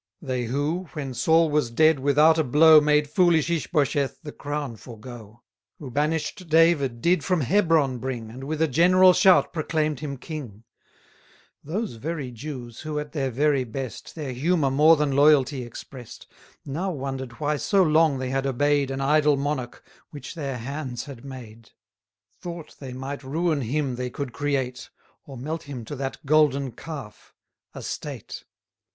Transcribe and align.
They 0.19 0.45
who, 0.45 0.85
when 0.93 1.13
Saul 1.13 1.51
was 1.51 1.69
dead, 1.69 1.99
without 1.99 2.39
a 2.39 2.43
blow, 2.43 2.81
Made 2.81 3.07
foolish 3.07 3.51
Ishbosheth 3.51 4.19
the 4.23 4.31
crown 4.31 4.75
forego; 4.77 5.43
Who 5.77 5.91
banish'd 5.91 6.49
David 6.49 7.01
did 7.03 7.23
from 7.23 7.41
Hebron 7.41 7.99
bring, 7.99 8.31
And 8.31 8.45
with 8.45 8.63
a 8.63 8.67
general 8.67 9.13
shout 9.13 9.53
proclaim'd 9.53 9.99
him 9.99 10.17
king: 10.17 10.63
60 11.63 11.71
Those 11.73 11.93
very 11.97 12.31
Jews, 12.31 12.79
who, 12.79 12.97
at 12.97 13.11
their 13.11 13.29
very 13.29 13.63
best, 13.63 14.15
Their 14.15 14.33
humour 14.33 14.71
more 14.71 14.95
than 14.97 15.11
loyalty 15.15 15.61
express'd, 15.61 16.25
Now 16.65 16.89
wonder'd 16.89 17.33
why 17.33 17.57
so 17.57 17.83
long 17.83 18.17
they 18.17 18.31
had 18.31 18.47
obey'd 18.47 18.89
An 18.89 19.01
idol 19.01 19.37
monarch, 19.37 19.87
which 20.09 20.33
their 20.33 20.57
hands 20.57 21.03
had 21.05 21.23
made; 21.23 21.69
Thought 22.39 22.75
they 22.79 22.91
might 22.93 23.23
ruin 23.23 23.61
him 23.61 23.97
they 23.97 24.09
could 24.09 24.33
create, 24.33 24.89
Or 25.27 25.37
melt 25.37 25.61
him 25.69 25.85
to 25.85 25.95
that 25.97 26.25
golden 26.25 26.71
calf 26.71 27.35
a 27.75 27.83
state. 27.83 28.45